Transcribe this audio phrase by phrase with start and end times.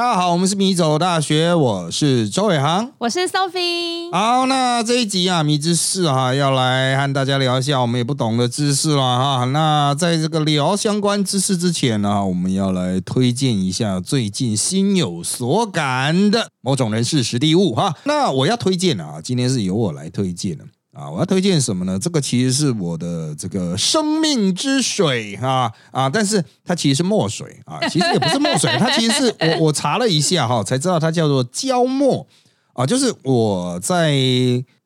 [0.00, 4.10] 大家好，我们是米走大学，我是周伟航，我是 Sophie。
[4.10, 9.44] 好，那这一集啊，米知识啊，要来和大家聊一下我们也不懂的知识了哈。
[9.44, 17.94] 那在这个聊相关知识之前呢，我们要来推荐一下最近心有所感的某种人事实地物哈。
[18.04, 20.64] 那我要推荐啊，今天是由我来推荐的。
[20.64, 20.68] 啊，
[21.08, 21.96] 我要推荐什么呢？
[21.96, 26.10] 这个其实是我的这个生命之水啊啊！
[26.10, 32.26] 但是它其实是墨水啊，其实也不是墨水， 它其实是我我查了一下哈，才知道它叫做胶墨
[32.72, 32.84] 啊。
[32.84, 34.12] 就是我在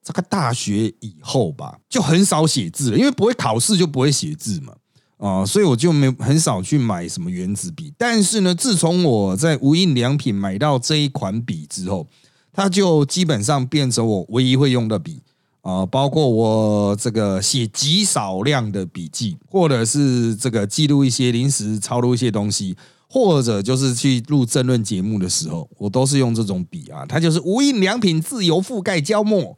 [0.04, 4.74] 这个大学以后吧，就很少写字了，因为不会考试就不会写字嘛
[5.16, 7.90] 啊，所以我就没很少去买什么原子笔。
[7.96, 12.06] 但是呢，自从我在无印良品买到这一款笔之后，
[12.52, 15.20] 它就基本上变成我唯一会用的笔。
[15.64, 22.76] 啊，包括我这个写极少量的笔记，或者是这个记录一些临时抄录一些东西，
[23.08, 27.06] 或者就是去录争论节目的时候，我都是用这种笔啊。
[27.08, 29.56] 它就是无印良品自由覆盖胶墨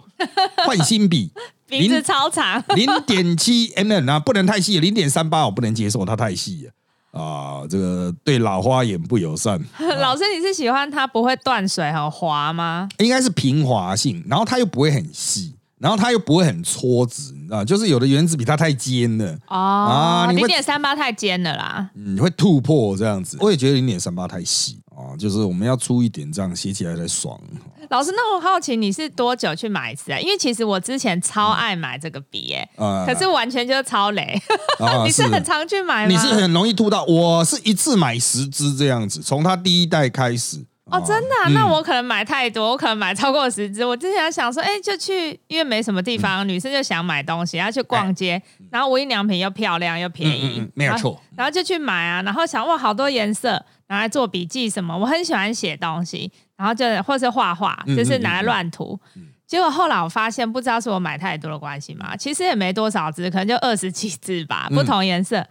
[0.65, 1.33] 换新笔，
[1.69, 9.61] 名字超长，零点七 mm 啊，不能太细，零点三八我不能接受，它太细了啊，这个对老花眼不友善。
[9.98, 12.89] 老师，你是喜欢它不会断水很滑吗？
[12.98, 15.55] 应该是平滑性，然后它又不会很细。
[15.87, 23.37] 然后它又不会很搓直，你知道，就是有的原子笔它太尖了哦啊，零点三八太尖了啦，你会突破这样子。
[23.41, 27.41] 我也觉得零点三八太细啊，就是我们要粗一点，这样写起来才爽。
[27.89, 30.19] 老师，那我好奇你是多久去买一次啊？
[30.19, 32.69] 因为其实我之前超爱买这个笔，哎，
[33.07, 34.37] 可是完全就是超雷。
[35.07, 36.11] 你是很常去买吗？
[36.11, 40.67] 你是很容易吐到，我是一次买十支这样子，从它第一代开始。
[40.91, 41.51] 哦，真的？
[41.53, 43.84] 那我可能买太多，我可能买超过十支。
[43.84, 51.20] 我之前想说，哎，就去，因为没什么地方，女生就想买东西，要去逛街，然后无印良品又漂亮又便宜，没有错。
[51.37, 54.97] 然后就去买啊，然后想哇，好多颜色，拿来做笔记什么。
[54.97, 58.98] 我很喜欢写东西，然后就或是画画，就是拿来乱涂。
[59.45, 65.45] 结果后来我发现，不知道是我买太多的关系嘛，其实也没多少支，可能就二十几支吧，不同颜色。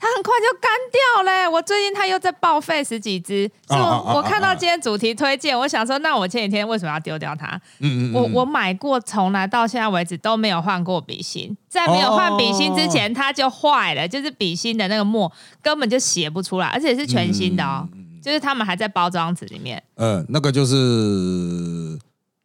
[0.00, 1.48] 它很快就干掉嘞！
[1.48, 7.60] 我最近它又在报废十几只，是我我看到今天主题推荐，我想说，那我前几天为什么要丢掉它？
[7.80, 17.88] 嗯嗯我我买过，从来到现在为止都没有换过笔芯，在没有换笔芯之前，它就坏了，就是笔芯的那个墨根本就写不出来，而且是全新的哦，
[18.22, 19.82] 就是他们还在包装纸里面。
[19.96, 20.76] 呃，那个就是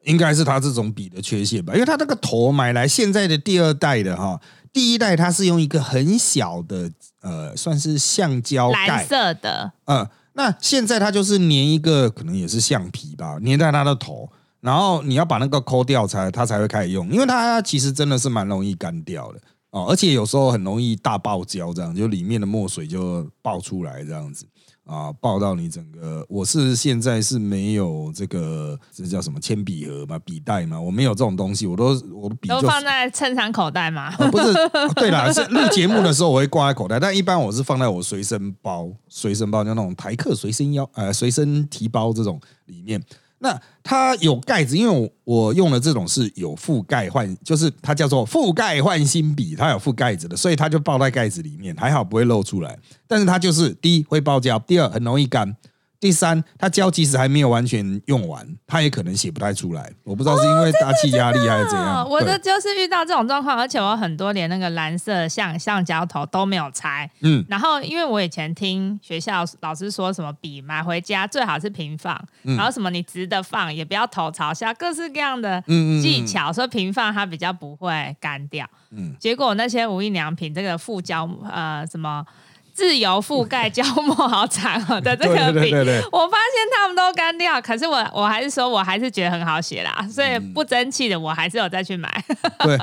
[0.05, 4.41] 应该是它这种笔的缺陷吧，因为它那个头买来现在的第二代的哈。
[4.73, 6.89] 第一代它是用一个很小的
[7.23, 9.71] 呃，算是橡胶盖，蓝色的。
[9.85, 14.29] 嗯，那现在它就是粘一个，可能也是橡皮吧，粘在它的头，
[14.59, 19.39] 然后你要把那个抠掉才它才会开始用，因为它其实真的是蛮容易干掉的
[19.71, 24.45] 哦，而且有时候很容易大爆胶，这样就里面的墨水就爆出来这样子。
[24.85, 26.25] 啊，抱到你整个！
[26.27, 34.11] 我是现在是没有这个，这叫什么铅笔盒嘛，笔袋嘛，我没有这种东西，我都我的笔都放在衬衫口袋嘛。
[34.29, 34.53] 不是，
[34.95, 43.01] 对啦，是录节目的时候我会挂在口袋，但一般我是放在我随身包，随身包就那种台客随身腰，呃，随身提包这种里面。
[43.43, 52.79] 那它有盖子，因为我我用的这种是有覆盖换，就是它叫做覆盖换新笔，它有覆盖子的，所以它就包在盖子里面，还好不会漏出来。
[53.05, 55.53] 但是它就是第一会爆胶，第二很容易干。
[56.03, 59.89] 第三，它胶即使还没有完全用完，它也可能写不太出来。
[60.03, 62.05] 我不知道是因为大气压力还是怎样。
[62.09, 67.09] 我的就是遇到这种状况，而且我很多连那个蓝色橡橡胶头都没有拆。
[67.21, 75.63] 嗯，然后因为我以前听学校老师说什么笔买回家最好是平放，然后什么你直的放也不要头朝下，各式各样的
[76.01, 78.69] 技巧，说平放它比较不会干掉。
[78.91, 82.25] 嗯，结果那些无印良品这个附胶呃什么。
[82.73, 85.71] 自由覆盖胶膜好长哦的这个笔，
[86.11, 92.25] 我发现他们都干掉，可是我我还是说我还是觉得很好写啦，所以不争气的我还是有再去买。
[92.63, 92.75] 对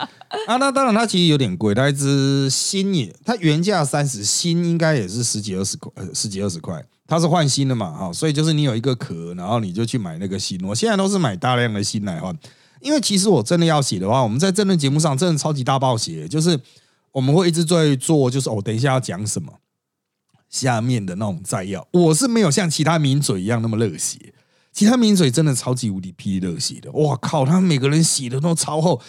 [0.47, 10.65] 啊，那当然它其实有点贵，它一支新也，它原价三十，新应该也是十几二十块，十几二十块，它是换新的嘛，哈，所以就是你有一个壳，然后你就去买那个新。
[10.65, 12.33] 我现在都是买大量的新来换，
[12.81, 16.57] 因为其实我真的要写的话，我们在这论节目上真的超级大爆写，就是
[17.11, 19.53] 我们会一直在做，就是哦，等一下要讲什么。
[20.51, 24.35] 下面的那种摘要，我是没有像其他名嘴一样那么热血。
[24.73, 27.45] 其他名嘴真的超级无敌霹热血的，哇靠！
[27.45, 29.01] 他们每个人写的都超厚。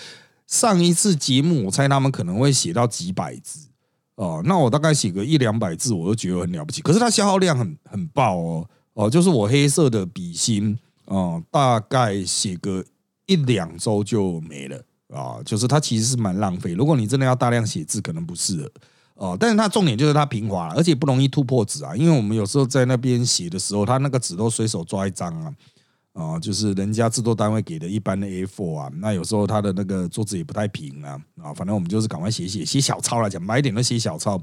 [0.47, 3.67] 上一次节目，我猜他们可能会写到几百字
[4.15, 4.41] 哦。
[4.43, 6.81] 那我大概写个一两百字，我都觉得很了不起。
[6.81, 12.83] 可是它消耗量很很爆哦哦，就是我黑色的笔芯哦，大概写个
[13.27, 15.39] 一两周就没了啊。
[15.45, 16.73] 就是它其实是蛮浪费。
[16.73, 18.71] 如果你真的要大量写字，可能不适合。
[19.15, 21.95] 哦，但是它重点就是它平滑，而且不容易突破纸啊。
[21.95, 25.53] 因为我们有时候在那边写的时候，它那个纸都随手抓一张啊，
[26.13, 34.41] 啊，就是人家制作单位给的一般的 A4 啊，那有时候它的那个桌子也不太平啊，啊，反正我们就是赶快写写写小抄来讲，买一点都写小抄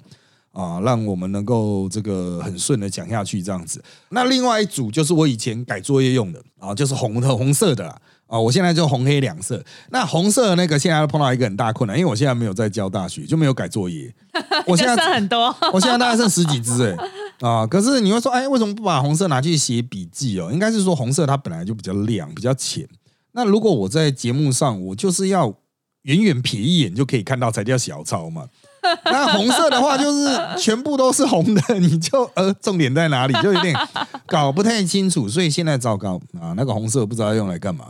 [0.52, 3.82] 啊，让我们能够这个很顺的讲下去这样子。
[4.10, 8.00] 那另外一组就是我以前改作业用的啊，就是红的红色的。
[8.28, 9.62] 啊，我现在就红黑两色。
[9.90, 14.14] 那红色那个现在碰到一个很大困难，因为我现在没有在教大学，就没有改作业。
[14.66, 17.66] 我现在剩很多， 我现在大概剩十几支哎啊！
[17.66, 20.50] 可是你会说，哎，为什么不把红色拿去写笔记哦？
[20.52, 22.86] 应该是说红色它本来就比较亮、比较浅。
[23.32, 25.54] 那如果我在节目上，我就是要
[26.02, 28.46] 远远瞥一眼就可以看到才叫小抄嘛。
[29.04, 30.28] 那红色的话就是
[30.58, 33.74] 全部都是红的，你就呃重点在哪里，就有点
[34.26, 35.28] 搞不太清楚。
[35.28, 37.86] 所以现在糟糕啊，那个红色不知道用来干嘛。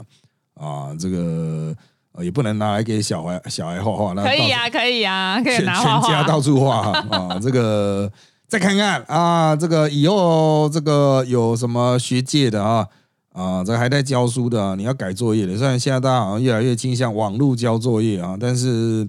[0.58, 1.74] 啊，这个
[2.20, 7.38] 也不能拿来给小孩小孩画画，那可以啊，可以啊，可以拿全家到处画啊。
[7.40, 8.10] 这个
[8.48, 12.86] 再看看啊，这个以后这个有什么学界的啊
[13.32, 15.56] 啊，这个还在教书的，你要改作业的。
[15.56, 19.08] 虽然现在大家好像越来越倾向网络交作业啊，但是。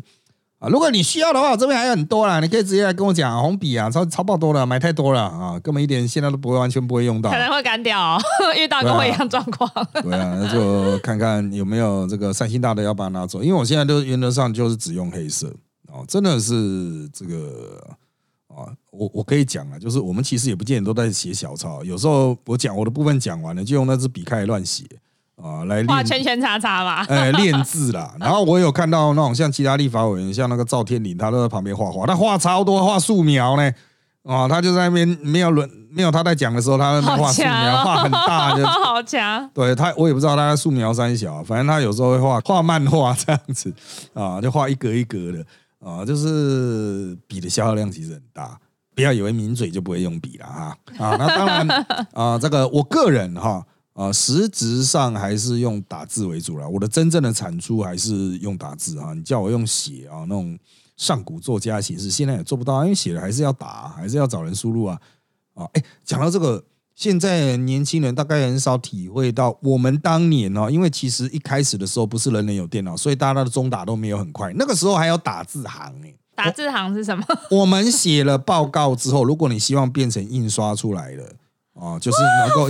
[0.59, 8.19] 啊，如果你需要的话，我这边还有很多啦，你可以直接来跟我讲红笔啊，超超爆多了，买太多了啊，根本一点现在都不会完全不会用到，可能会干掉，
[8.57, 9.71] 遇到跟我一样状况。
[10.03, 15.47] 对啊，那就看看有没有这个三星大的要把它拿走，因为我现在都原则上就是只用黑色
[15.87, 17.81] 哦，真的是这个
[18.49, 24.83] 啊，我我可以讲啊，就是我们其实也不见得都在写小抄，有时候我讲我的部分讲完了，就用那支笔开始乱写。
[25.41, 28.13] 啊，来画圈圈叉叉嘛，哎， 练字啦。
[28.19, 33.71] 然后我有看到那种像其他立法委员，像那个赵天麟，他都在旁边画画，他画超多，画素描呢。
[34.23, 39.49] 哦，他就在那边没有轮，没有他在讲的时候，他在那画素描，画很大， 就好强。
[39.53, 43.73] 对他，我也不知道他在素描三小，反正他有时候会画画漫画这样子
[44.13, 45.43] 啊，就画一格一格的
[45.79, 48.59] 啊，就是笔的消耗量其实很大。
[48.93, 53.51] 不要以为抿嘴就不会用笔了哈啊，那当然 啊，这个我个人哈。
[53.51, 53.63] 啊，
[54.13, 56.69] 实质上还是用打字为主了。
[56.69, 59.13] 我的真正的产出还是用打字啊。
[59.13, 60.57] 你叫我用写啊，那种
[60.95, 64.97] 上古作家形式，现在也做不到，因为写了还是要打，还是要找人输入啊。
[65.53, 66.63] 啊，哎，讲到这个，
[66.95, 74.53] 现在年轻人大概很少体会到我们当年哦，因为其实一开始的时候不是人人有电脑，所以大家的中打都没有很快。
[74.55, 77.25] 那个时候还有打字行哎，打字行是什么？
[77.51, 81.35] 我们写了报告之后，如果你希望变成印刷出来的。
[81.79, 82.67] 哦，就是能够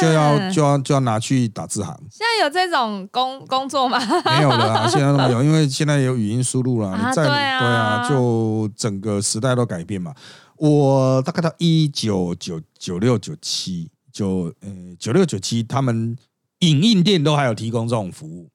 [0.00, 1.96] 就要就要就要拿去打字行。
[2.10, 3.98] 现在有这种工工作吗？
[4.24, 6.96] 没有了啊， 现在都没有，因为现在有语音输入了。
[6.96, 10.14] 你在对啊，就整个时代都改变嘛。
[10.56, 16.16] 我大概到一九九九六九七九呃九六九七，他们
[16.60, 18.48] 影印店都还有提供这种服务。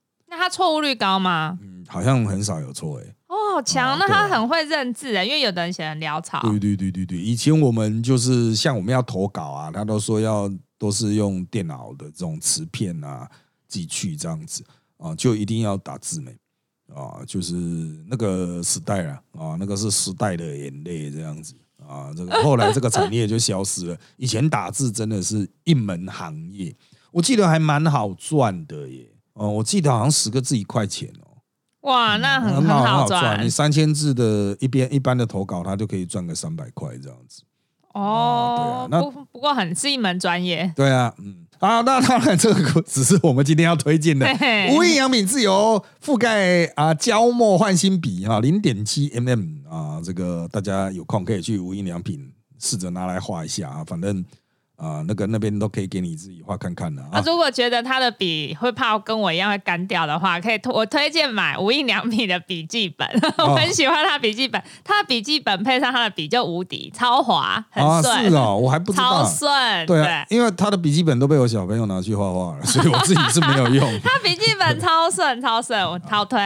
[0.50, 1.58] 错误率高吗？
[1.62, 3.14] 嗯，好像很少有错诶。
[3.30, 3.98] 好强！
[3.98, 6.40] 那他很会认字啊，因为有的人写很潦草。
[6.42, 13.28] 对对对对对，以前我们就是像我们要投稿啊，他都说要都是用电脑的这种磁片啊
[13.68, 14.64] 寄去这样子
[14.98, 16.32] 啊，就一定要打字没
[16.94, 17.56] 啊，就是
[18.08, 21.56] 那个时代了啊，那个是时代的眼泪这样子
[21.88, 22.14] 啊。
[22.16, 23.98] 这个后来这个产业就消失了。
[24.18, 26.76] 以前打字真的是一门行业，
[27.12, 29.10] 我记得还蛮好赚的耶。
[29.38, 31.38] 哦，我记得好像十个字一块钱哦。
[31.82, 33.46] 哇，那很很好赚！
[33.46, 37.44] 你三千字的一边一般的投稿，他就可以赚个三百块这样子。
[37.94, 40.74] 哦，对啊，那不过很是一门专业。
[40.76, 44.28] 对啊，嗯，啊，那当然这个只是我们今天要推荐的
[44.76, 54.26] 无印良品自由覆盖啊胶墨换新笔哈，零点七 mm 啊，这个大家有空可以去无印良品试着拿来画一下啊，反正。
[54.78, 57.22] 啊，那个那边都可以给你自己画看看的啊。
[57.26, 63.08] 如果觉得他的笔会怕跟我一样会干掉的话，可以我推荐买无印良品的笔记本。
[63.40, 68.30] 我很喜欢他笔记本，他的笔记本配上他的笔就无敌，超滑，很顺。
[68.30, 69.24] 是哦，我还不知道。
[69.24, 69.86] 超顺。
[69.88, 73.88] 对啊，因为他的笔记本都被我小朋友拿去画画了，所以我自己是没有用。
[74.04, 76.38] 他笔记本超顺，超顺，我超推。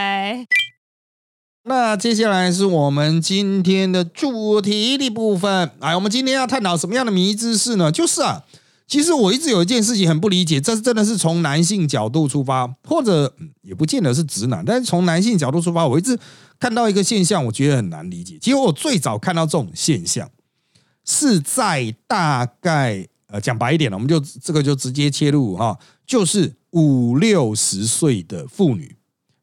[1.64, 5.70] 那接下来是我们今天的主题的部分。
[5.80, 7.92] 哎，我们今天要探讨什么样的迷知识呢？
[7.92, 8.44] 就是啊，
[8.88, 16.18] 其实我一直有一件事情很不理解，这是真的是从男性角度出发，或者也不见得是直男，但是从男性角度出发，我一直
[16.60, 18.40] 看到一个现象，我觉得很难理解。
[18.42, 20.28] 其实我最早看到这种现象
[21.06, 25.78] 是在大概呃讲白一点了，我们就这个就直接切入哈，
[26.08, 28.96] 就是五六十岁的妇女，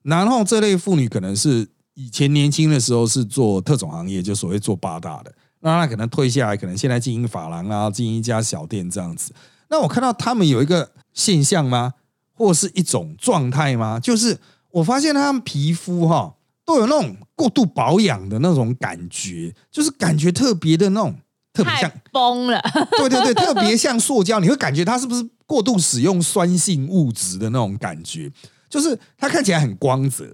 [0.02, 1.68] 然后这类妇女可能是。
[1.98, 9.32] 以前年轻的时候是做特种行业，就所谓做八大的，那他可能退下来，可能现在经营法廊啊，经营一家小店这样子。
[9.68, 11.94] 那我看到他们有一个现象吗？
[12.32, 13.98] 或是一种状态吗？
[13.98, 14.38] 就是
[14.70, 21.12] 我发现他们皮肤哈都有那种过度保养的那种感觉，就是感觉特别的那种，
[21.52, 22.62] 特别像崩了。
[22.96, 28.30] 对对对，特别像塑胶，你会感觉它是不是过度使用酸性物质的那种感觉？
[28.70, 30.24] 就是它看起来很光泽，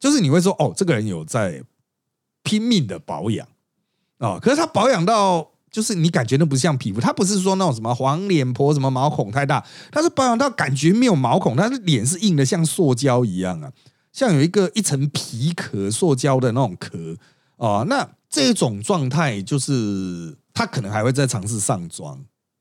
[0.00, 1.62] 就是你会说哦，这个人有在
[2.42, 3.46] 拼命的保养
[4.18, 5.48] 啊，可是他保养到。
[5.70, 13.70] 就是你感觉那不像皮肤，他不是说那种什么黄脸婆什么毛孔太大，他是保养到感觉没有毛孔，他的脸是硬的像塑胶一样啊，
[14.12, 17.16] 像有一个一层皮壳，塑胶的那种壳
[17.56, 17.84] 啊。
[17.86, 22.18] 那这种状态就是他可能还会再尝试上妆。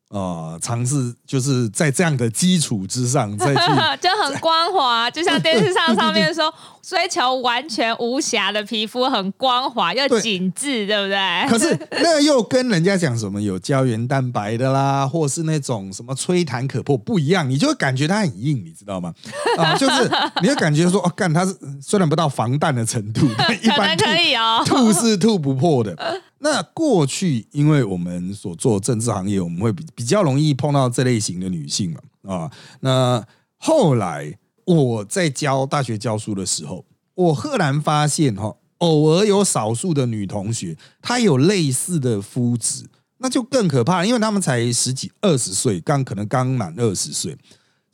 [0.09, 3.61] 呃，尝试就是在这样的基础之上再去，
[4.01, 6.51] 就很光滑，就像电视上上面说，
[6.81, 11.47] 追求完全无瑕的皮肤，很光滑又紧致，对不对？
[11.47, 19.13] 可是那又跟人家讲什么有胶原蛋白的啦，或是那种什么吹弹可破不一样，你就会感觉它很硬，你知道吗？
[19.59, 20.09] 啊， 就是
[20.41, 23.27] 你会感觉说，哦，干它是虽然不到防弹的程度，
[23.61, 25.95] 一般可以哦，吐是吐不破的。
[26.39, 32.51] 那过去，因为我们所做政治行业，我们会比比较容易碰到这类型的女性嘛啊。
[32.79, 33.25] 那
[33.57, 42.85] 后来我在教大学教书的时候，我赫然发现哈，偶尔有少数的女同学，她有类似的肤质，
[43.17, 47.37] 那就更可怕，因为她们才十几二十岁，刚可能刚满二十岁，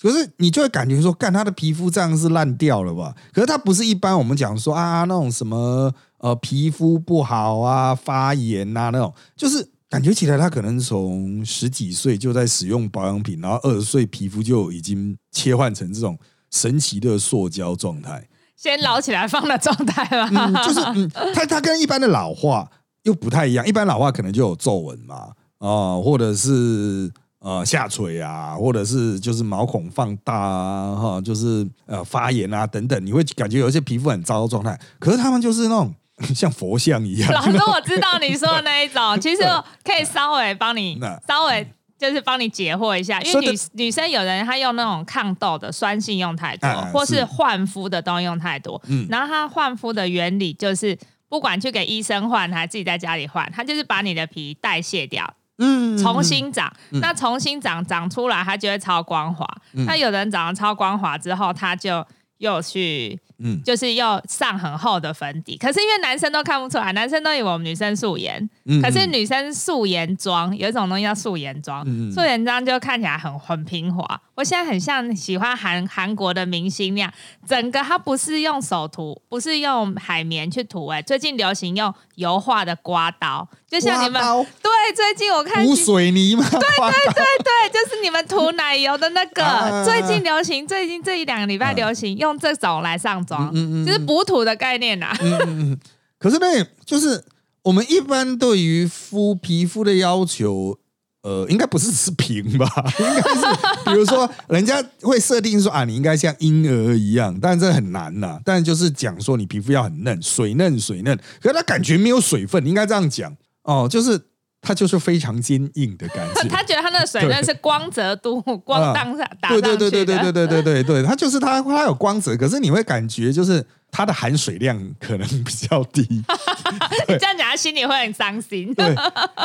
[0.06, 3.16] 可是你就会感觉说，干他的皮肤这样是烂掉了吧？
[3.34, 5.92] 可是他不是一般我们讲说啊那种什么。
[6.20, 16.18] 呃，皮肤不好啊，发炎呐，那种就是感觉起来，他可能从十几岁就在使用保养品，然后二十岁皮肤就已经切换成这种
[16.52, 20.28] 神奇的塑胶状态，先老起来放的状态了。
[20.66, 22.72] 就是，嗯，它它跟一般的老化
[23.04, 27.12] 又不太一样，一般老化可能就有皱纹嘛，啊，或者是
[27.46, 34.78] 呃下垂啊，或者是就是毛孔放大啊，哈，就是呃发炎啊等等，你会感觉有一些皮肤很糟的状态。
[35.00, 35.94] 可是他们就是那种。
[36.34, 37.30] 像佛像一样。
[37.34, 39.42] 老师， 我知道你说的那一种，其实
[39.84, 40.98] 可以稍微帮你，
[41.28, 41.68] 稍微
[42.00, 43.20] 就是帮你解惑一下。
[43.20, 48.82] 因为女女生有人她用那种抗痘的酸性用太多，或是焕肤的东西用太多。
[48.88, 50.98] 嗯，然后她焕肤的原理就是，
[51.28, 56.72] 不管去给医生换，还是自己在家里换，她就是把你的皮代谢掉，嗯，重新长。
[57.02, 59.48] 那重新长长出来，它就会超光滑。
[59.86, 62.06] 那有人长得超光滑之后，他就
[62.38, 63.20] 又去。
[63.38, 68.50] 嗯，就是又上很厚的粉底，可是因为男生都看不出来，男生都以为我们女生素颜，
[68.82, 74.22] 可是女生素颜妆有一种东西叫素颜妆，素颜妆就看起来很很平滑。
[74.36, 77.14] 我现在很像喜欢韩韩国的明星那样，
[77.46, 84.22] 整个它不是用手涂，不是用海绵去涂，哎，最近流行用油画的刮刀，就像你们
[84.62, 86.48] 对，最近我看涂水泥吗？
[86.50, 93.26] 对对 对对，就是你们涂奶油的那个，最近流行，最近这一两个礼拜流行用这种来上。
[93.26, 95.12] 妆，嗯嗯，就是补土的概念呐。
[95.20, 95.80] 嗯嗯，
[96.20, 96.46] 可是呢，
[96.86, 97.24] 就是
[97.64, 100.78] 我们一般对于肤皮肤的要求，
[101.24, 102.68] 呃，应该不是是平吧？
[103.00, 108.40] 应该是，比如说，人家会设定说啊，你应该像婴儿一样，但这很难呐。
[108.46, 114.20] 但就是讲说，你皮肤要很嫩，水嫩水嫩，可是它感觉没有水分，应该这样讲哦，就是。
[114.68, 116.42] 它就是非常坚硬的感觉。
[116.50, 119.78] 他觉得他那个水那是光泽度、光当下打上去的。
[119.78, 126.02] 对对对对对对对对对，它就是它它有光泽，可是你会感觉就是它的含水量可能比较低。
[126.10, 128.74] 你这样讲，他心里会很伤心。
[128.74, 128.96] 对，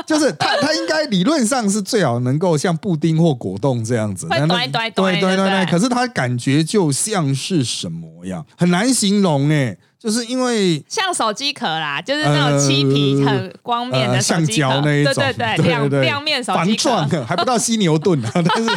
[0.06, 5.66] 就是它它应该理论上是最好能够像布丁或果冻这样子，对对对对对对。
[5.66, 9.76] 可是它感觉就像是什么样，很难形容哎。
[10.00, 18.70] 就是因为像手机壳啦，就是那种漆皮很光面的橡胶那一种，对对对，亮亮面手机防撞还不到犀牛盾啊， 但是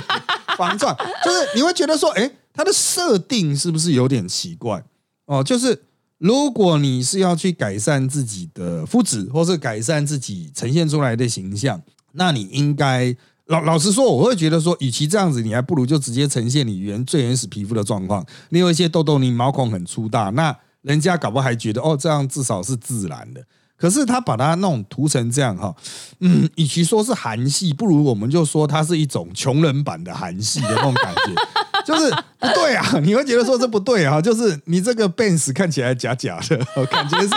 [0.57, 4.83] 防撞就是你会觉得说，哎，它的设定是不是有点奇怪
[5.25, 5.41] 哦？
[5.41, 5.83] 就是
[6.17, 13.15] 如果你是要去改善自己的肤质，或是改善自己呈现出来的形象，那你应该
[13.45, 18.25] 老老实说，我会觉得说，与其这样子，你还不如就直接呈现你原最原始皮肤的状况。
[18.49, 23.41] 你有一些痘痘，你毛孔很粗大，那人家搞不好还觉得哦，这样至少是自然的。
[23.75, 25.75] 可是他把它弄涂成这样哈，
[26.21, 31.33] 嗯，与其说是韩系，不如我们就说它是一种穷人版的韩系的那种感觉，
[31.83, 32.09] 就是
[32.39, 32.97] 不对啊！
[33.03, 37.29] 你会觉得说这不对啊，就是你这个 Benz 看起来假假的，感觉是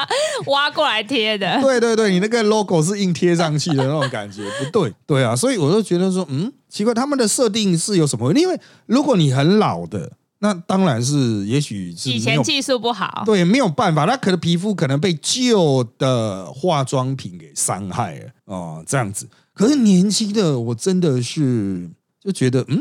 [0.50, 1.58] 挖过来贴的。
[1.62, 8.30] 对对对，你那个 logo 是硬贴上去的那种感觉，不对，对啊，所以我就觉得说，嗯，奇怪，他们的设定是有什么？
[8.34, 10.12] 因为如果你很老的。
[10.44, 19.26] 那当然是，也许是以前技术不好，对，没有办法，他可能皮肤可能被旧的化妆品给伤害了哦，这样子。
[19.54, 21.88] 可是年轻的我真的是
[22.22, 22.78] 就觉得，嗯，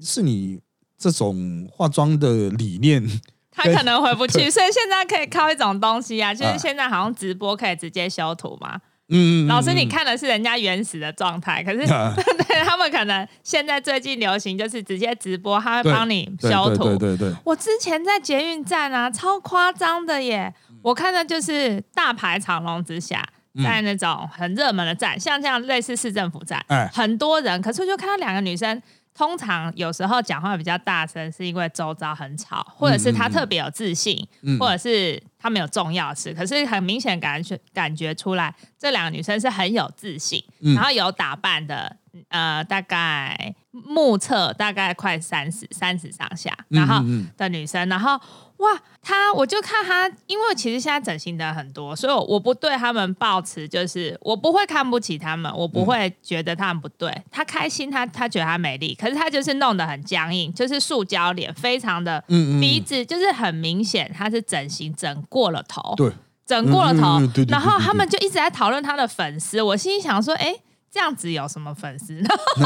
[0.00, 0.60] 是你
[0.96, 3.04] 这种化妆的理念
[3.50, 8.80] 他可能回不去，所以现在可以靠一种东西啊，就是现在好像直播可以直接修图嘛。
[9.12, 11.78] 嗯，老师，你看的是人家原始的状态，可是
[12.48, 16.96] 对他们可能现在最近流行就是直接直播，他会帮你修图。
[16.96, 17.32] 对对对。
[17.44, 20.52] 我之前在捷运站啊，超夸张的耶！
[20.82, 23.22] 我看的就是大排长龙之下，
[23.62, 28.82] 在那种很热门的站，像这样类似市政府站，很多人，可是就看到两个女生。
[29.14, 34.26] 通常有时候讲话比较大声，是因为周遭很吵，或者是他特别有自信，
[34.58, 36.32] 或者是他没有重要事。
[36.32, 41.96] 可是很明显感觉感觉出来，这两个女生是很有自信，然后有打扮的，
[42.28, 47.04] 呃，大概目测大概快三十三十上下，然后
[47.36, 48.20] 的女生，然后。
[48.58, 57.12] 哇，她我就看她，因为其实现在整形的很多，所以我不对他们抱持，就是我不会看不起他们，我不会觉得他们不对。
[57.28, 62.22] 她开心，她她觉得她美丽，可是她就是弄得很僵硬，就是塑胶脸，非常的
[62.60, 66.12] 鼻子就是很明显，她是整形整过了头，对，
[66.46, 67.18] 整过了头。
[67.48, 70.54] 然后他们就一直在讨论他的粉丝，我心里想说，哎。
[70.94, 72.20] 这样子有什么粉丝？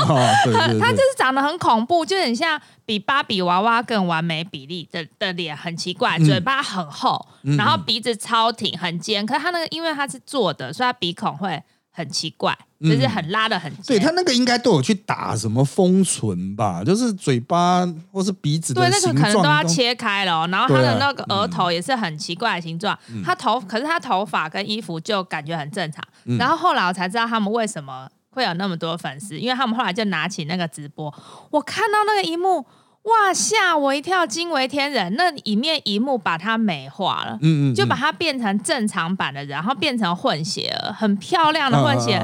[0.81, 7.25] 他就是长得很恐怖，就很像比芭比娃娃更完美比例的的脸，很奇怪，嘴巴很厚，
[7.57, 9.25] 然后鼻子超挺很尖。
[9.25, 11.63] 可是他那个因为他是做的，所以他鼻孔会
[11.97, 13.75] 很奇怪，就是很拉的很。
[13.87, 20.47] 对他那个应该都有去打什么封唇吧，就是嘴巴或是鼻子对那个可能都要切开了。
[20.49, 26.05] 然后他的那个额头也是很奇怪的形状，他头可是他头发跟衣服就感觉很正常。
[26.38, 28.09] 然后后来我才知道他们为什么。
[28.37, 31.11] 会有那么多粉丝，因为他们后来就拿起那个直播，
[31.50, 32.62] 我看到那个一幕，
[33.07, 35.15] 哇，吓我一跳，惊为天人。
[35.17, 42.19] 那里面一幕把它美化了，嗯嗯，就把它变成正常版的人，然后变成混血儿，很漂亮的混血，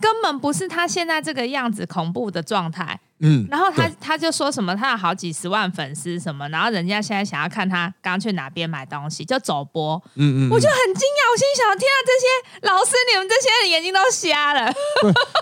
[0.00, 3.00] 根本不是他现在这个样子恐怖的状态。
[3.20, 9.94] 嗯，然后他他就说什么他有好几十万粉丝什么，然后人家现在想要看他刚去哪边买东西，就走播。
[10.16, 14.70] 嗯嗯，我就很惊讶，我心想：天啊，这些老师，你们这些人眼睛都瞎了。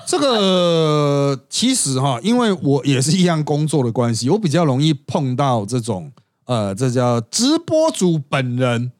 [0.06, 6.12] 这个其实哈，因为我也是一样工作的关系，我比较容易碰到这种
[6.44, 8.92] 呃，这叫直播主本人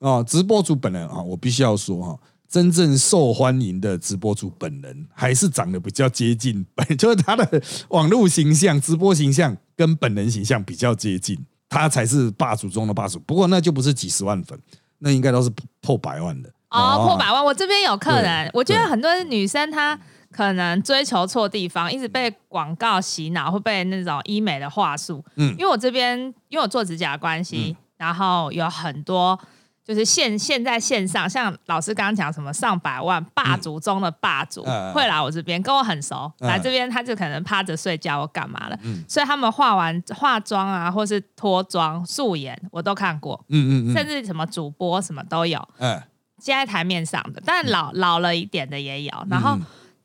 [0.00, 2.18] 啊，直播主本人啊，我必须要说哈。
[2.56, 6.64] 真正受欢迎的直播主本人还是长得比较接近，
[6.96, 11.38] 就是他的网络形象、直播形象跟本人形象比较接近，
[11.68, 13.18] 他才是霸主中的霸主。
[13.26, 14.58] 不过那就不是几十万粉，
[15.00, 15.50] 那应该都是
[15.82, 17.44] 破百万的哦，破百万。
[17.44, 20.00] 我这边有客人，我觉得很多女生她
[20.32, 25.22] 可能追求错地方，一直被广告洗脑，会被那种医美的话术。
[25.34, 29.38] 嗯，因为我这边因为我做指甲关系，然后有很多。
[29.86, 38.76] 就是现现在线上，像老师刚刚讲什么上百万霸主中的霸主会来我这边，跟我很熟，来这边他就可能趴着睡觉或干嘛了，
[39.08, 46.02] 所以他们化完化妆啊，或是脱妆素颜，我都看过，嗯嗯嗯，甚至什么主播什么都有，嗯，
[46.40, 49.56] 现在台面上的，但老老了一点的也有，然后。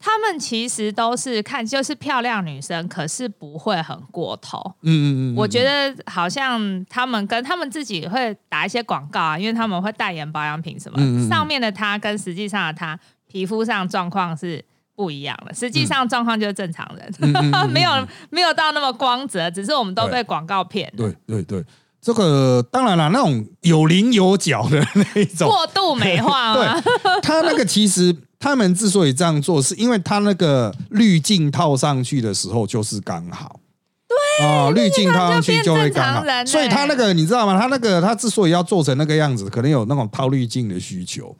[0.01, 4.59] 他们其实都是看就是漂亮女生，可是不会很过头。
[4.81, 10.99] 嗯嗯嗯，我觉得好像他们跟他们自己会打一些广告啊，因为他们会代言保养品什么。
[11.29, 14.63] 上面的她跟实际上的她皮肤上状况是
[14.95, 17.13] 不一样的，实际上状况就是正常人，
[17.71, 17.91] 没有
[18.31, 20.91] 没有到那么光泽，只是我们都被广告骗。
[20.97, 21.63] 对对对，
[22.01, 26.81] 这个当然了，那种有棱有角的那种过度美化吗？
[27.21, 28.15] 他那个其实。
[28.41, 33.59] 他们之所以这样做，是因为他那个滤镜套上去的时候就是刚好，
[34.39, 37.57] 对啊，滤镜套上去就会刚好，所以他那个你知道吗？
[37.59, 41.35] 他那个他之所以要做成那个样子，可能有那种套滤镜的需求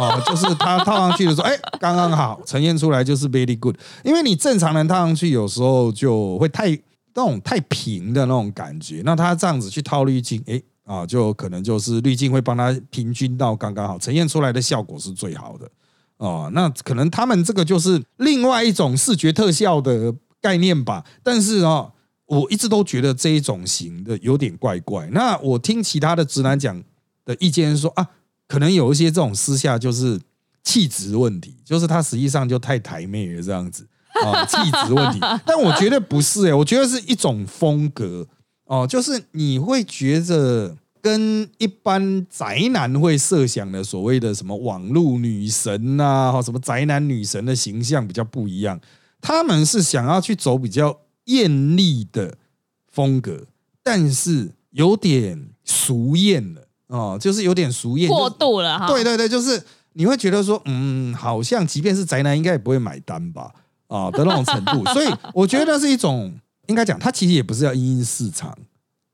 [0.00, 3.76] 啊， 就是他套上去的时候，哎，刚刚好呈现出来就是 very good。
[4.02, 6.70] 因为你正常人套上去有时候就会太
[7.14, 15.68] 那种太平的那种感觉，那他这样子去套滤镜，哎啊，就可能就是滤镜会帮他平均到刚刚好，呈现出来的效果是最好的。
[16.18, 21.04] 哦，那可能他们这个就是另外一种视觉特效的概念吧。
[21.22, 21.92] 但是啊，
[22.26, 25.08] 我一直都觉得这一种型的有点怪怪。
[25.12, 26.82] 那我听其他的直男讲
[27.24, 28.08] 的意见说啊，
[28.48, 30.20] 可能有一些这种私下就是
[30.64, 33.86] 气质问题，就是他实际上就太台妹了这样子
[34.24, 35.20] 啊，气质问题。
[35.44, 38.26] 但我觉得不是哎，我觉得是一种风格
[38.64, 40.76] 哦，就是你会觉得。
[41.00, 48.80] 跟一般宅男会设想的所谓的什么网络女神呐，或什么宅男女神的形象比较不一样。
[49.20, 52.36] 他们是想要去走比较艳丽的
[52.90, 53.46] 风格，
[53.82, 58.86] 但是有点俗艳了哦，就是有点俗艳过度了哈。
[58.86, 59.62] 对对对，就是
[59.94, 63.52] 你会觉得说，嗯，好像即便是宅男，应该也不会买单吧？
[63.88, 64.84] 啊的那种程度。
[64.92, 66.32] 所以我觉得是一种，
[66.66, 68.56] 应该讲，它其实也不是要因应市场，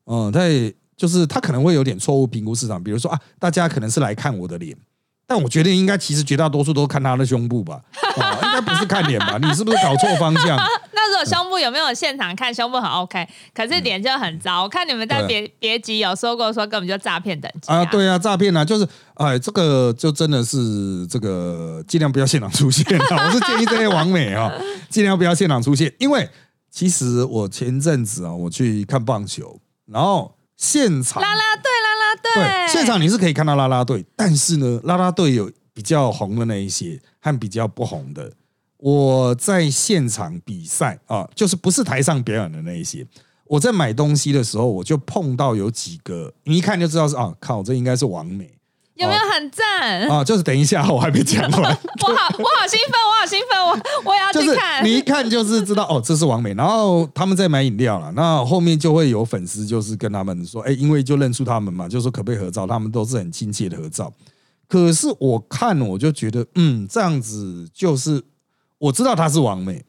[0.05, 0.73] 嗯，在。
[0.95, 4.75] 就是他可能会有点错误评估市场，比如说啊，大家可能是来看我的脸。
[5.25, 7.81] 但我觉得应该其实绝大多数都看他的胸部吧，
[8.17, 9.37] 啊，应该不是看脸吧？
[9.41, 10.57] 你是不是搞错方向？
[10.91, 14.63] 那如果胸部有没有现场看胸部很 OK，可是脸就很糟。
[14.63, 17.85] 我看你们在别别集有说过，说根本就诈骗等级啊！
[17.85, 23.25] 对啊，诈骗啊，就是哎，这个就真的是这个尽量不要现场出现啊！
[23.25, 24.51] 我是建议这些网美啊，
[24.89, 26.29] 尽量不要现场出现，因为
[26.69, 31.63] 其实我前阵子啊，我去看棒球，然后现场啦啦队。
[32.35, 38.31] 对，现场你是可以看到啦啦队，但是呢，啦啦队有比较红的那一些和比较不红的。
[38.77, 43.05] 我在现场比赛啊，就是不是台上表演的那一些。
[43.45, 48.53] 我在买东西的时候，我就碰到有几个，你一看就知道是啊，靠，这应该是王美。
[48.95, 50.23] 有没有很赞啊？
[50.23, 51.51] 就是等一下，我还没讲完。
[51.61, 53.71] 我好，我好兴奋，我好兴奋，我
[54.05, 54.85] 我也要去看。
[54.85, 56.53] 你一看就是知道哦，这是王美。
[56.53, 62.67] 然后他们在买饮料了，那后面就会有粉丝就是跟他们说，哎，因为就认出他们嘛，就说可不可以合照？
[62.67, 64.13] 他们都是很亲切的合照。
[64.67, 68.23] 可是我看我就觉得，嗯，这样子就是
[68.77, 69.83] 我知道他是王美，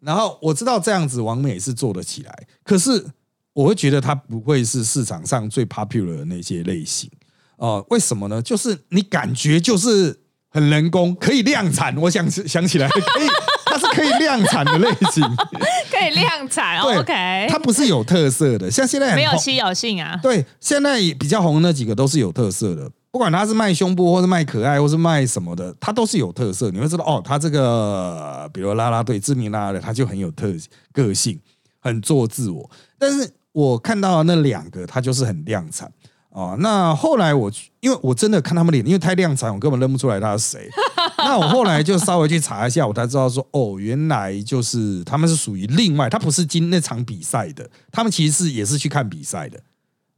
[0.00, 3.06] 然后我知道这样子王美是做得起来，可是
[3.52, 7.10] 我会觉得他不会是市场上最 popular 的那些类型。
[7.58, 8.40] 哦，为什么呢？
[8.40, 10.18] 就是你感觉就是
[10.48, 11.96] 很人工，可以量产。
[11.98, 13.28] 我想想起来，可以，
[13.66, 15.22] 它是可以量产的类型，
[15.90, 16.80] 可以量产。
[16.80, 20.18] OK，它不是有特色的，像现在没有稀有性啊。
[20.22, 26.70] 对，现在比较红的那几个都是有特色的，不管他是卖胸部，或是卖可爱，或是卖什么的，它都是有特色。
[26.70, 30.46] 你会知道，哦，他这个比如拉拉队知名拉拉队，它就很有特
[30.92, 31.38] 个性，
[31.80, 32.70] 很做自我。
[32.98, 35.90] 但是我看到那两个，他就是很量产。
[36.38, 40.70] 哦，那后来我因为我真的看他们脸，因为太亮产，我根本认不出来他是谁。
[41.18, 49.58] 那我后来就稍微去查一下，我才知道说，哦，原来就是他们是属于另外，他不是今那场比赛的，他们其实是也是去看比赛的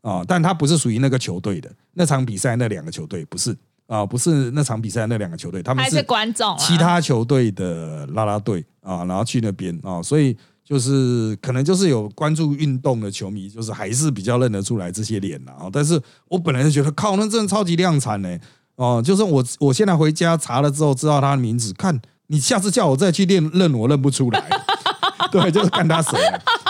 [0.02, 3.56] 啊，但他不是属于那个球队的那场比赛那两个球队不是
[3.86, 10.36] 啊，不是那场比赛那两个球队，他们是观众，其他球队的啦啦队啊，然后去那边啊，所以。
[10.70, 15.68] 就是可能就是有关注运动的球迷，就是还是比较认得出来这些脸啊。
[15.72, 18.38] 但是我本来就觉得，靠，那真的超级量产呢。
[18.76, 24.48] 哦，就是我我现在回家查了之后，知道他的名字，看你下次叫我再去练认，我认不出来。
[25.32, 26.16] 对，就是看他谁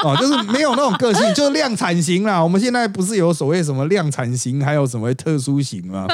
[0.03, 2.43] 哦，就是没有那种个性，就是量产型啦。
[2.43, 6.07] 我们现在不是有所谓什么量产型，还有什么特殊型啊，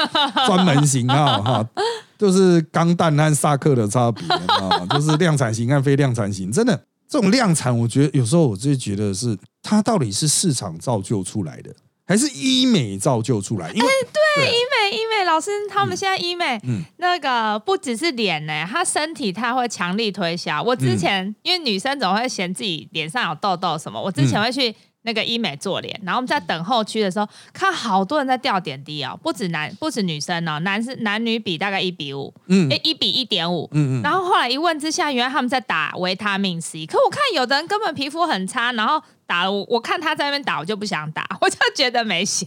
[0.45, 1.69] 专门型啊，哈，
[2.17, 6.77] 就是钢弹和萨克的差别啊，就是量产型和非量产型，真的。
[7.09, 11.73] 这种量产，我觉得有时候我就觉得是它到底是市场造就出来的，
[12.05, 13.69] 还是医美造就出来？
[13.71, 16.59] 因为对医美，医美老师他们现在医美，
[16.97, 20.61] 那个不只是脸呢，他身体他会强力推销。
[20.61, 24.75] 我之前因为女生总会嫌自己脸上有痘痘什么，我之前会去。
[25.03, 42.45] 那个医美做脸，然后我们在等候区的时候，看好多人在吊点滴哦，不止男，不止女生哦，男是男女比大概一比五，嗯，一比一点五，嗯嗯，然后后来一问之下，原来他们在打维他命 C，可我看有的人根本皮肤很差，然后打了我，我看他在那边打，我就不想打，我就觉得没效，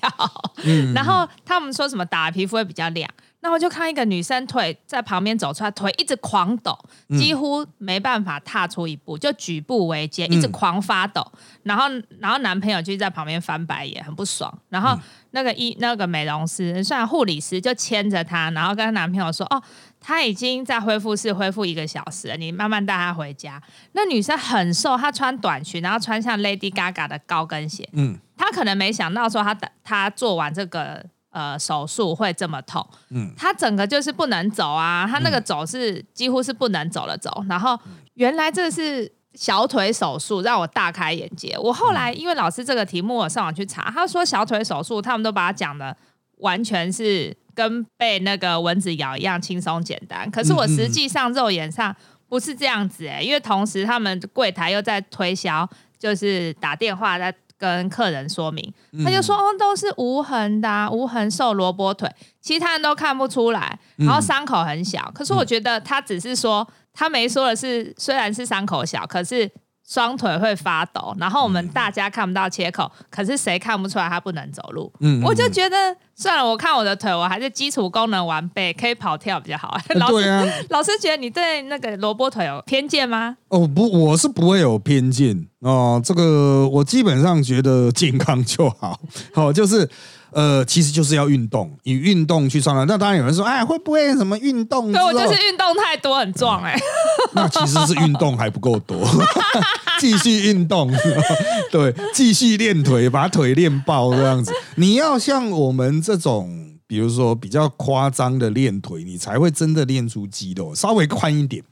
[0.65, 3.09] 嗯，然后他们说什么打皮肤会比较亮。
[3.43, 6.79] 那我就看一个女生腿在旁边走出来，腿一直狂抖，
[7.19, 11.27] 几乎没办法踏出一步，就举步维艰，一直狂发抖。
[11.63, 11.85] 然后，
[12.19, 14.53] 然后男朋友就在旁边翻白眼，很不爽。
[14.69, 14.95] 然后
[15.31, 19.63] 那个医那个美容师，算护理师，就牵着她，然后跟她男朋友说：“哦，
[19.99, 27.89] 她已经在恢复室恢复一个小时了，你慢慢带她回家。”那女生很瘦，她穿短裙，然后穿像 Lady Gaga 的高跟鞋。
[27.95, 31.07] 嗯，她可能没想到说，她她做完这个。
[31.31, 37.79] 呃，手术会这么痛，嗯，他整个就是不能走啊，他那个走是几乎是不能走了走，然后
[38.15, 41.57] 原来这是小腿手术，让我大开眼界。
[41.59, 45.97] 我后来因为老师这个题目，我上网去查，他说小腿手术他们都把它讲的
[46.39, 51.95] 完全是跟被那个蚊子咬一样轻松简单，可是我实际上肉眼上
[52.29, 57.33] 不是这样子哎，因为同时他们柜台又在推销，就是打电话在。
[57.61, 65.13] 跟客人说明，他就说哦，都是无痕的，无痕瘦萝卜腿，其他人都看不出来，然后伤口很小。
[65.15, 69.49] 可是我觉得他只是说，他没说的是，虽然是伤口小，可是。
[69.91, 74.93] 双腿会发抖，然后我们大家看不到切口，可是谁看不出来他不能走路？
[75.01, 75.77] 嗯，我就觉得
[76.15, 79.77] 算了，我看我的腿，我还是基础功能完备，可以跑跳比较好。
[80.09, 83.37] 对啊，老师觉得你对那个萝卜腿有偏见吗？
[83.49, 86.01] 哦不，我是不会有偏见哦。
[86.05, 89.01] 这个我基本上觉得健康就好，
[89.35, 89.91] 好就是
[90.33, 92.85] 呃，其实就是要运动，以运动去上来。
[92.85, 94.93] 那当然有人说，哎，会不会什么运动？
[94.93, 96.79] 对我就是运动太多，很壮哎。
[97.33, 99.07] 那其实是运动还不够多，
[100.01, 100.91] 继续运动，
[101.71, 104.53] 对，继续练腿，把腿练爆这样子。
[104.77, 111.63] 你要像我们这种，比如说比较夸张的练腿，你才会真的练出肌肉，稍微宽一点。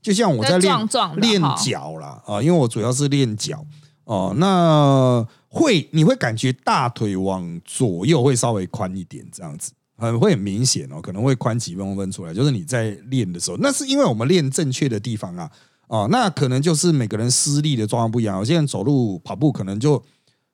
[0.00, 3.64] 就像我在练练脚啦，啊，因为我主要是练脚
[4.08, 5.28] 哦，那。
[5.50, 12.34] 会，你会感觉大腿往左右会稍微宽一点，这样子很会很明显哦，可能会宽几公分出来。
[12.34, 15.50] 就是你在练的时候，那是因为我们练正确的地方啊，
[15.86, 18.36] 哦，那可能就是每个人施力的状况不一样。
[18.36, 20.00] 有些人走路跑步可能就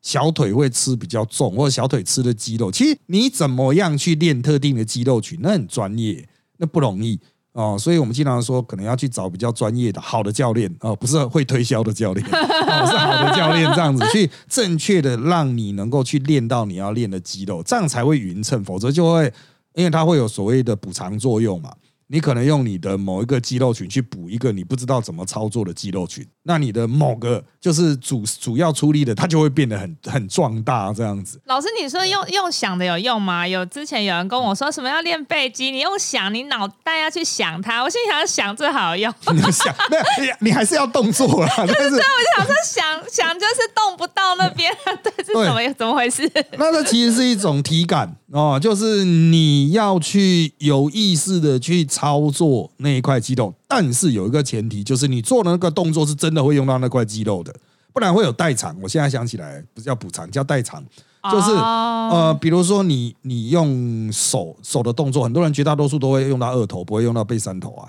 [0.01, 2.71] 小腿会吃比较重，或者小腿吃的肌肉。
[2.71, 7.19] 其实你怎么样去练特定的肌肉群，那很专业，那不容易。
[7.55, 19.33] 哦，所以我们经常说，可能要去找比较专业的、好的教练哦，不是会推销的教练， 哦，是好的教练，这样子去正确的让你能够去练到你要练的肌肉，这样才会匀称，否则就会，
[19.75, 21.73] 因为它会有所谓的补偿作用嘛。
[22.07, 31.41] 你可能用你的某一个肌肉群去补一个你不知道怎么操作的肌肉群，那你的某个就是主主要出力的，它就会变得很很壮大这样子。
[31.47, 33.49] 老师，你说用用想的有用吗？
[33.49, 37.83] 有之前有人跟我说什么要练背肌，你用想，你脑袋要去想它。
[37.83, 41.51] 我心想想最好用，你想没有，你还是要动作 啦。
[41.57, 41.97] 但是我就
[42.37, 44.71] 想说想想就是动不到那边，
[45.03, 46.31] 对，是怎么怎么回事？
[46.59, 51.89] 那这其实是一种体感哦，就是你要去有意识的去。
[51.95, 57.55] 操作那一块肌肉，但是有一个前提，就是你做的那个动作是真的会用到那块肌肉的，
[57.93, 58.77] 不然会有代偿。
[58.83, 60.83] 我现在想起来，不是叫补偿，叫代偿，
[61.31, 67.89] 就是呃，比如说你你用手手的动作，很多人绝大多数都会用到二头，不会用到背三头啊。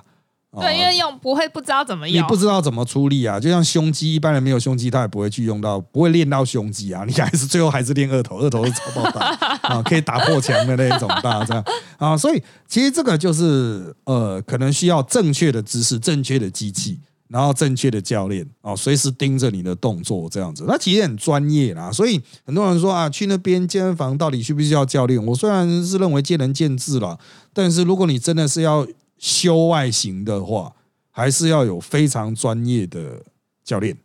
[0.62, 3.40] 对，因为用不会不知道怎么用，你不知道怎么出力啊。
[3.40, 7.04] 就像胸肌，一般人没有胸肌，他也不会去用到，不会练到胸肌啊。
[7.06, 11.64] 你还是最后还是练二头，二头是超爆大啊，可以打破墙的那一种大这样
[11.98, 12.16] 啊。
[12.18, 20.64] 所以其实这个就是呃，可能需要正确的姿势、正确的机器，然后正确的教练啊，随时盯着你的动作这样子。
[20.68, 21.92] 那其实很专业啦。
[21.92, 25.24] 所以很多人说啊，去那边健身房到底需不需要教练？
[25.26, 27.18] 我虽然是认为见仁见智了，
[27.52, 28.88] 但是如果你真的是要。
[29.18, 30.74] 修外形的话，
[31.12, 33.24] 还是要有非常专业的
[33.64, 33.98] 教练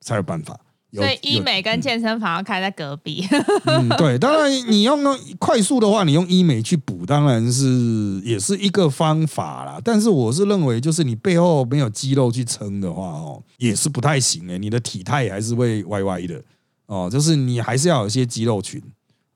[0.00, 0.58] 才有办法。
[0.92, 3.26] 所以医美跟健身房要开在隔壁。
[3.66, 4.98] 嗯，对，当然你用
[5.38, 9.78] 快速的话，你用医美去补，当然是也是一个方法啦。
[9.84, 14.58] 但是我是认为，就是你背后没有肌肉去撑的话，哦，也是不太行诶。
[14.58, 16.40] 你的体态还是会歪歪的
[16.86, 17.10] 哦。
[17.12, 18.82] 就是你还是要有一些肌肉群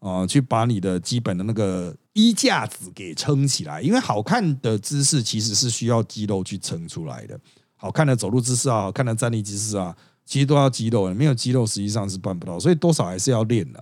[0.01, 1.97] 啊，去把你的基本的那个。
[2.13, 7.39] 衣架子给撑起来，因为好看的姿势其实是需要肌肉去撑出来的。
[7.77, 13.79] 好看的走路姿势啊，好看的站立姿势啊，其实都要肌肉，没有肌肉实际上是办不到，所以多少还是要练的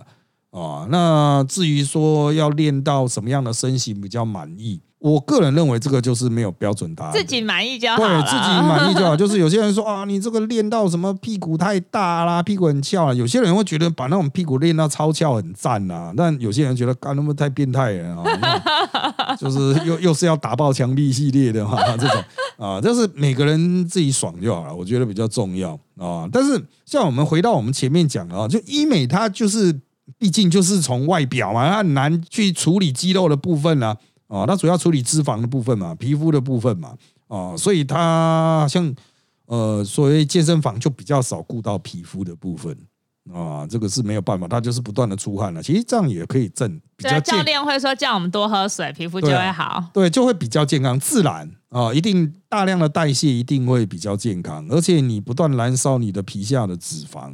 [0.51, 0.87] 啊。
[0.91, 4.79] 那至于说要练到什么样的身形比较满意？
[4.99, 7.95] 我个人认为这个就是没有标准答案，自己满意就好。
[7.97, 9.15] 对自己满意就好。
[9.17, 13.13] 就是有些人说啊，你这个练到什么屁股太大啦，屁股很翘啦。
[13.13, 22.23] 有些人会觉得把那种屁股练到超翘很赞啊，但有些人觉得干那么太变态了啊， 就是又又是要打爆墙壁系列的哈， 这种
[22.57, 26.27] 啊，就是每个人自己爽就好了，我觉得比较重要啊。
[26.29, 29.73] 但是像我们回到我们前面讲的啊，就医美它就是
[30.17, 33.95] 毕竟就是从外表嘛，它很难去处理肌肉的部分啊。
[34.29, 36.95] 哦，它主要处理脂肪的部分嘛，皮肤的部分嘛，
[37.27, 38.95] 哦，所以它像
[39.47, 42.77] 呃，所谓健身房就比较少顾到皮肤的部分
[43.33, 45.61] 啊，这个是没有办法，它就是不断的出汗了。
[45.61, 47.19] 其实这样也可以正比较。
[47.21, 49.83] 教练会说叫我们多喝水，皮肤就会好。
[49.91, 57.33] 对，就会比较健康，自然啊，一定大量的代谢一定会比较健康，而且你不断燃烧你的皮下的脂肪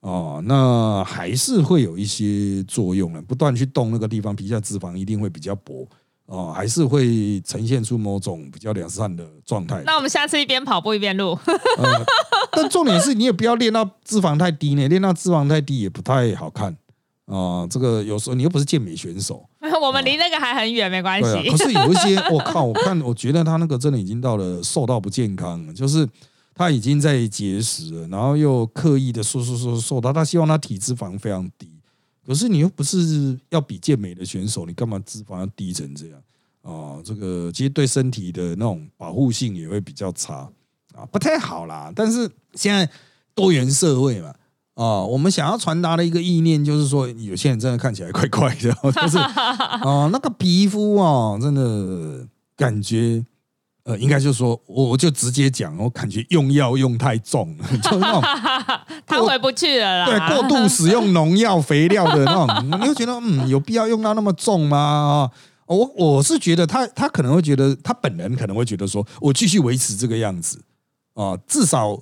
[0.00, 3.20] 哦，那还是会有一些作用的。
[3.22, 5.86] 不断去动那个地方，皮下脂肪一定会比较薄。
[6.30, 9.82] 哦，还是会呈现出某种比较良善的状态。
[9.84, 11.36] 那我们下次一边跑步一边录。
[12.52, 16.76] 但重点是你也不要练到脂肪太低呢，练到脂肪太低也不太好看
[17.26, 17.66] 啊。
[17.68, 19.44] 这个有时候你又不是健美选手，
[19.82, 21.50] 我们离那个还很远，没关系。
[21.50, 26.08] 可是有一些， 我靠，我看我觉得他那个真的已经到了瘦到不健康，就是
[26.54, 31.79] 他已经在节食了，然后又刻意的瘦瘦瘦瘦到他希望他体脂肪非常低。
[32.30, 36.22] 可是你又不是要比健美的选手，你干嘛脂肪要低成这样
[36.62, 37.02] 啊？
[37.04, 40.48] 这个其实对身体的那种保护性也会比较差
[40.94, 41.92] 啊，不太好啦。
[41.92, 42.88] 但是现在
[43.34, 44.32] 多元社会嘛，
[44.74, 53.26] 啊，我们想要传达的一个意念就是说，有些人真的看起来怪怪的， 就是啊，那个皮肤啊，真的感觉
[53.84, 58.22] 呃，应该就是说，我我就直接讲，我感觉用药用太重了， 就那种
[59.06, 60.06] 他回不去了啦。
[60.06, 65.30] 对过度使用农药、肥料的那种， 你会觉得嗯，有必要用到那么重吗？
[65.66, 70.62] 啊，我我是觉得他他可能会觉得他本人可能会觉得说，我继续维持这个样子
[71.14, 71.98] 啊，至少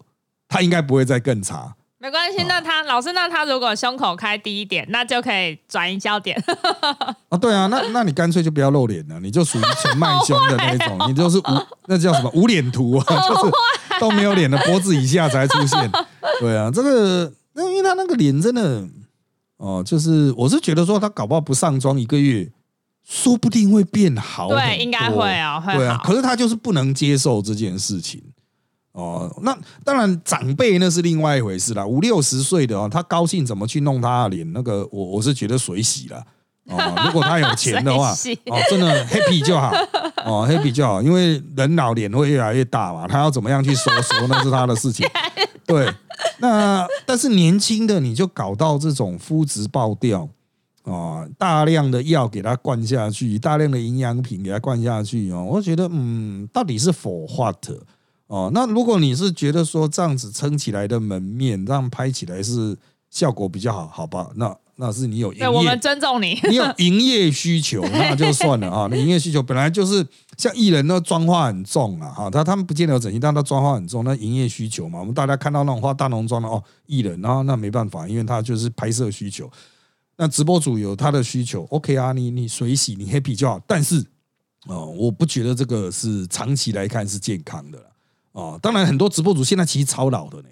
[0.48, 1.74] 他应该不会再更差。
[2.00, 6.40] 没关系，那他老师，那他如果胸口开低一点，那就可以转移焦点。
[7.28, 13.52] 啊， 对啊，那那你干脆就不要露脸了，你就属于纯卖胸的那种， 你就是无那叫什么无脸图啊， 就是
[13.98, 15.90] 都没有脸的脖子以下才出现。
[16.38, 18.86] 对啊，这个那因为他那个脸真的
[19.56, 22.48] 哦，就是我是觉得说他搞不好不上妆一个月，
[23.04, 24.48] 说不定会变好。
[24.50, 26.00] 对，应该会啊，会啊。
[26.04, 28.22] 可是他就是不能接受这件事情。
[28.98, 31.86] 哦，那当然，长辈那是另外一回事啦。
[31.86, 36.20] 五六十岁的哦，他高兴怎么去弄他的脸，那个我我是觉得水洗了。
[36.64, 39.72] 哦， 如果他有钱的话，哦，真的 happy 就好，
[40.26, 45.08] 哦，happy 就好，因为人老脸会越来越大嘛，他要怎么样去收缩那是他的事情。
[45.64, 45.88] 对，
[46.40, 50.28] 那但是年轻的你就搞到这种肤质爆掉
[50.82, 57.64] 哦，大量的药给他灌下去，大量的营养品给他灌下去哦，我觉得嗯，到底是 for what？
[58.28, 62.76] 哦，那如果你是觉得说这样子撑起来的门面，这样拍起来是
[63.10, 64.30] 效果比较好，好吧？
[64.36, 68.86] 那那是你有营业，我们尊重你， 你有营业需求，那就算了啊。
[68.92, 75.00] 你营业需求本来就是像艺人那妆化很重啊，哈，他他们不见得有整形，但他妆化很重，那营业需求嘛。
[75.00, 79.50] 我们大家看到那种化大浓妆的哦，艺人，然后那没办法，因为他就是拍摄需求。
[80.18, 84.04] 那直播主有他的需求，OK 啊，你你水洗你 happy 就好，但是
[84.66, 87.78] 哦，我不觉得这个是长期来看是健康的。
[88.32, 90.48] 哦，当然很多直播主现在其实超老的呢。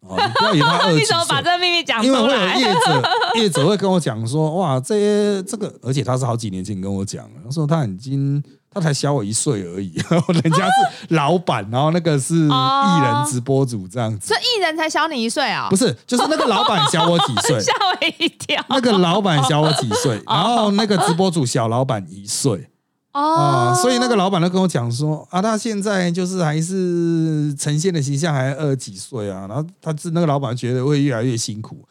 [0.00, 2.04] 哦，你不要以为他二十 你怎么把这个秘密讲？
[2.04, 3.02] 因为会有业者，
[3.34, 15.66] 业者会跟我讲说，哇，这些这个，而且他是好几年前跟我讲，他说他已经他才小我一岁而已， 然后人家是老板，然后那个是艺人直播主这样子，所以艺人才小你一岁啊？
[15.68, 18.64] 不是，就是那个老板小我几岁，吓我一跳。
[18.68, 22.70] 那个老板小我几岁，然后那个直播主小老板一岁。
[23.12, 31.84] 哦，所以那个老板都跟我讲说啊，他现在就是还是呈现的形象还二十几岁啊，然后他是那个老板觉得会越来越辛苦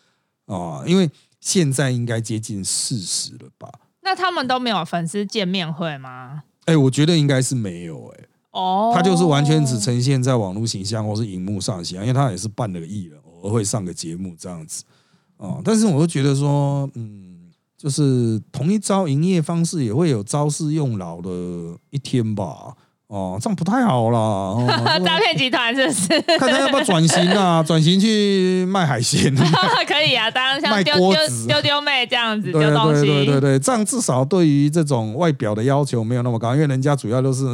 [0.46, 1.10] 啊，因为
[1.42, 3.68] 现在应该接近四十了吧？
[4.02, 6.44] 那他们都没有粉丝见面会吗？
[6.66, 8.24] 哎，我觉得应该是没有哎。
[8.52, 14.84] 哦，他就是完全只呈现在网络形象或是荧幕上形象，因为他也是扮了个艺人，偶尔会上个节目这样子
[15.38, 15.60] 哦。
[15.66, 17.47] 但是我就觉得说，嗯。
[17.78, 21.30] 就是同一招营业方式也会有招式用老的
[21.92, 22.74] 一天吧？
[23.08, 24.58] 哦，这样不太好啦。
[25.00, 26.22] 诈骗集团是不是？
[26.38, 27.62] 看他要不要转型啊？
[27.64, 29.34] 转型去卖海鲜？
[29.88, 31.14] 可以啊，当然像丢丢
[31.48, 33.06] 丢丢妹这样子丢东西。
[33.06, 37.46] 对对对对，这样至少对于这种外表的要求没有那么高，因为人家主要都是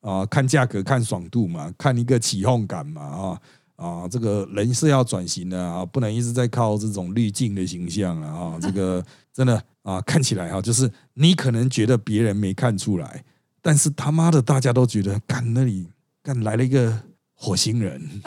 [0.00, 3.38] 啊看价格、看爽度嘛，看一个起哄感嘛啊。
[3.76, 8.28] 啊，这个人是要转型的啊，不能一直在靠这种滤镜的形象啊！
[8.28, 13.24] 啊，这个 真的啊，看起来哈，就是你可能觉得别人没看出来，
[13.60, 15.88] 但是他妈的大家都觉得，干那里
[16.22, 17.00] 干来了一个。
[17.36, 18.00] 火星人，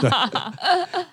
[0.00, 0.10] 对，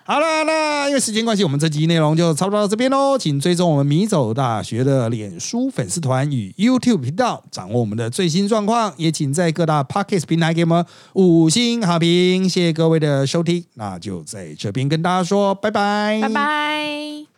[0.06, 3.17] 好了，那因为时间关系，我们这集内容就差不多到这边喽。
[3.17, 8.93] 请追踪我们米走大学的脸书粉丝团与 YouTube 频道，掌握我们的最新状况。
[8.97, 12.50] 也请在各大 Podcast 平台给我们五星好评。
[12.50, 17.31] 谢谢各位的收听，那就在这边跟大家说拜拜，拜拜。